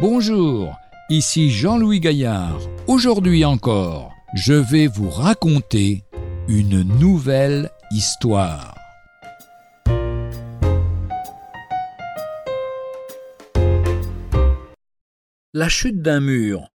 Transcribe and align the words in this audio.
Bonjour, 0.00 0.78
ici 1.10 1.50
Jean-Louis 1.50 2.00
Gaillard. 2.00 2.58
Aujourd'hui 2.86 3.44
encore, 3.44 4.14
je 4.32 4.54
vais 4.54 4.86
vous 4.86 5.10
raconter 5.10 6.04
une 6.48 6.80
nouvelle 6.98 7.68
histoire. 7.90 8.74
La 15.52 15.68
chute 15.68 16.00
d'un 16.00 16.20
mur. 16.20 16.70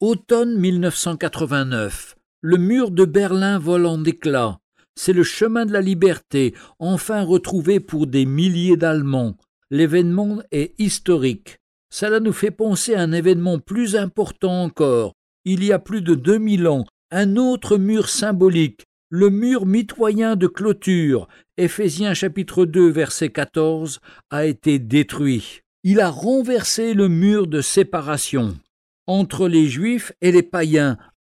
Automne 0.00 0.58
1989. 0.58 2.16
Le 2.40 2.56
mur 2.56 2.90
de 2.90 3.04
Berlin 3.04 3.60
vole 3.60 3.86
en 3.86 4.02
éclats. 4.02 4.58
C'est 4.96 5.12
le 5.12 5.22
chemin 5.22 5.66
de 5.66 5.72
la 5.72 5.82
liberté, 5.82 6.52
enfin 6.80 7.22
retrouvé 7.22 7.78
pour 7.78 8.08
des 8.08 8.26
milliers 8.26 8.76
d'Allemands. 8.76 9.36
L'événement 9.70 10.40
est 10.50 10.74
historique. 10.80 11.60
Cela 11.98 12.20
nous 12.20 12.34
fait 12.34 12.50
penser 12.50 12.94
à 12.94 13.00
un 13.00 13.12
événement 13.12 13.58
plus 13.58 13.96
important 13.96 14.64
encore. 14.64 15.14
Il 15.46 15.64
y 15.64 15.72
a 15.72 15.78
plus 15.78 16.02
de 16.02 16.14
2000 16.14 16.68
ans, 16.68 16.84
un 17.10 17.36
autre 17.36 17.78
mur 17.78 18.10
symbolique, 18.10 18.84
le 19.08 19.30
mur 19.30 19.64
mitoyen 19.64 20.36
de 20.36 20.46
clôture, 20.46 21.26
Éphésiens 21.56 22.12
chapitre 22.12 22.66
2 22.66 22.90
verset 22.90 23.30
14, 23.30 24.00
a 24.28 24.44
été 24.44 24.78
détruit. 24.78 25.62
Il 25.84 26.00
a 26.00 26.10
renversé 26.10 26.92
le 26.92 27.08
mur 27.08 27.46
de 27.46 27.62
séparation 27.62 28.58
entre 29.06 29.48
les 29.48 29.66
Juifs 29.66 30.12
et 30.20 30.32
les 30.32 30.42
païens. 30.42 30.98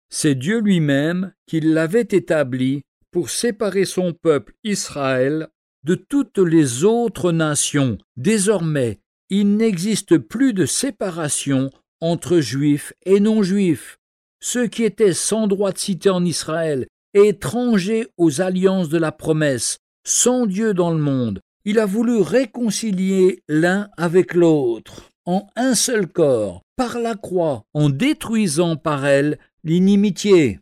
C'est 0.08 0.36
Dieu 0.36 0.61
lui-même 0.61 1.34
qui 1.47 1.61
l'avait 1.61 2.08
établi 2.12 2.80
pour 3.11 3.28
séparer 3.28 3.84
son 3.84 4.14
peuple 4.14 4.55
Israël 4.64 5.48
de 5.84 5.97
toutes 5.97 6.39
les 6.39 6.84
autres 6.84 7.30
nations. 7.30 7.98
Désormais, 8.17 9.00
il 9.30 9.56
n'existe 9.56 10.19
plus 10.19 10.52
de 10.52 10.66
séparation 10.66 11.70
entre 12.00 12.41
juifs 12.41 12.92
et 13.05 13.20
non-juifs. 13.20 13.98
Ceux 14.41 14.66
qui 14.66 14.84
étaient 14.84 15.14
sans 15.14 15.46
droit 15.46 15.72
de 15.72 15.78
cité 15.78 16.10
en 16.10 16.24
Israël, 16.24 16.86
étrangers 17.14 18.06
aux 18.16 18.41
alliances 18.41 18.88
de 18.88 18.98
la 18.98 19.12
promesse, 19.12 19.78
sans 20.05 20.46
Dieu 20.46 20.74
dans 20.74 20.91
le 20.91 20.98
monde, 20.98 21.41
il 21.64 21.78
a 21.78 21.86
voulu 21.86 22.20
réconcilier 22.20 23.42
l'un 23.48 23.88
avec 23.96 24.34
l'autre, 24.34 25.10
en 25.24 25.48
un 25.56 25.74
seul 25.74 26.06
corps, 26.06 26.62
par 26.77 26.98
la 27.00 27.16
croix, 27.16 27.64
en 27.74 27.88
détruisant 27.90 28.77
par 28.77 29.05
elle 29.06 29.38
l'inimitié. 29.64 30.61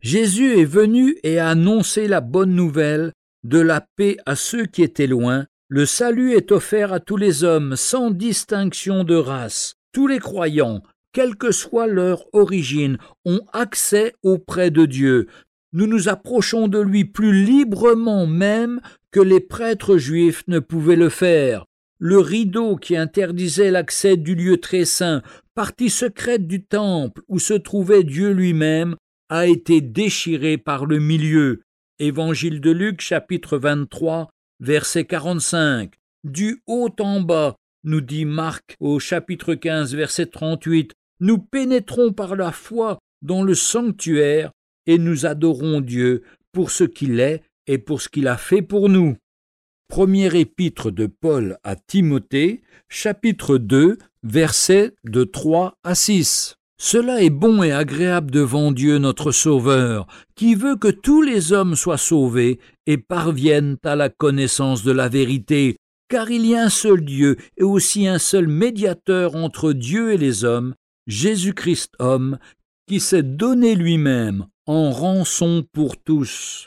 Jésus 0.00 0.58
est 0.58 0.64
venu 0.64 1.16
et 1.22 1.38
a 1.38 1.50
annoncé 1.50 2.08
la 2.08 2.20
bonne 2.20 2.54
nouvelle 2.54 3.12
de 3.44 3.60
la 3.60 3.86
paix 3.96 4.16
à 4.26 4.34
ceux 4.34 4.66
qui 4.66 4.82
étaient 4.82 5.06
loin 5.06 5.46
le 5.74 5.86
salut 5.86 6.34
est 6.34 6.52
offert 6.52 6.92
à 6.92 7.00
tous 7.00 7.16
les 7.16 7.44
hommes 7.44 7.76
sans 7.76 8.10
distinction 8.10 9.04
de 9.04 9.14
race. 9.14 9.76
Tous 9.92 10.06
les 10.06 10.18
croyants, 10.18 10.82
quelle 11.14 11.34
que 11.34 11.50
soit 11.50 11.86
leur 11.86 12.26
origine, 12.34 12.98
ont 13.24 13.40
accès 13.54 14.12
auprès 14.22 14.70
de 14.70 14.84
Dieu. 14.84 15.28
Nous 15.72 15.86
nous 15.86 16.10
approchons 16.10 16.68
de 16.68 16.78
lui 16.78 17.06
plus 17.06 17.42
librement 17.42 18.26
même 18.26 18.82
que 19.12 19.20
les 19.20 19.40
prêtres 19.40 19.96
juifs 19.96 20.44
ne 20.46 20.58
pouvaient 20.58 20.94
le 20.94 21.08
faire. 21.08 21.64
Le 21.98 22.18
rideau 22.18 22.76
qui 22.76 22.94
interdisait 22.94 23.70
l'accès 23.70 24.18
du 24.18 24.34
lieu 24.34 24.58
très 24.58 24.84
saint, 24.84 25.22
partie 25.54 25.88
secrète 25.88 26.46
du 26.46 26.62
temple 26.62 27.22
où 27.28 27.38
se 27.38 27.54
trouvait 27.54 28.04
Dieu 28.04 28.32
lui-même, 28.32 28.94
a 29.30 29.46
été 29.46 29.80
déchiré 29.80 30.58
par 30.58 30.84
le 30.84 30.98
milieu. 30.98 31.62
Évangile 31.98 32.60
de 32.60 32.72
Luc 32.72 33.00
chapitre 33.00 33.56
23 33.56 34.28
verset 34.62 35.04
45. 35.04 35.92
Du 36.22 36.62
haut 36.68 36.94
en 37.00 37.20
bas, 37.20 37.56
nous 37.82 38.00
dit 38.00 38.24
Marc 38.24 38.76
au 38.78 39.00
chapitre 39.00 39.54
15, 39.54 39.94
verset 39.94 40.26
38, 40.26 40.92
nous 41.20 41.38
pénétrons 41.38 42.12
par 42.12 42.36
la 42.36 42.52
foi 42.52 42.98
dans 43.22 43.42
le 43.42 43.54
sanctuaire 43.54 44.52
et 44.86 44.98
nous 44.98 45.26
adorons 45.26 45.80
Dieu 45.80 46.22
pour 46.52 46.70
ce 46.70 46.84
qu'il 46.84 47.18
est 47.18 47.42
et 47.66 47.78
pour 47.78 48.00
ce 48.00 48.08
qu'il 48.08 48.28
a 48.28 48.36
fait 48.36 48.62
pour 48.62 48.88
nous. 48.88 49.16
Premier 49.88 50.34
épître 50.38 50.92
de 50.92 51.06
Paul 51.06 51.58
à 51.64 51.74
Timothée, 51.74 52.62
chapitre 52.88 53.58
2, 53.58 53.98
versets 54.22 54.92
de 55.04 55.24
3 55.24 55.74
à 55.82 55.94
6. 55.96 56.56
Cela 56.84 57.22
est 57.22 57.30
bon 57.30 57.62
et 57.62 57.70
agréable 57.70 58.32
devant 58.32 58.72
Dieu 58.72 58.98
notre 58.98 59.30
Sauveur, 59.30 60.08
qui 60.34 60.56
veut 60.56 60.74
que 60.74 60.88
tous 60.88 61.22
les 61.22 61.52
hommes 61.52 61.76
soient 61.76 61.96
sauvés 61.96 62.58
et 62.88 62.98
parviennent 62.98 63.76
à 63.84 63.94
la 63.94 64.08
connaissance 64.08 64.82
de 64.82 64.90
la 64.90 65.08
vérité, 65.08 65.76
car 66.08 66.32
il 66.32 66.44
y 66.44 66.56
a 66.56 66.64
un 66.64 66.68
seul 66.68 67.04
Dieu 67.04 67.36
et 67.56 67.62
aussi 67.62 68.08
un 68.08 68.18
seul 68.18 68.48
médiateur 68.48 69.36
entre 69.36 69.72
Dieu 69.72 70.12
et 70.12 70.16
les 70.16 70.42
hommes, 70.42 70.74
Jésus-Christ 71.06 71.92
homme, 72.00 72.38
qui 72.88 72.98
s'est 72.98 73.22
donné 73.22 73.76
lui-même 73.76 74.46
en 74.66 74.90
rançon 74.90 75.64
pour 75.72 75.96
tous. 75.96 76.66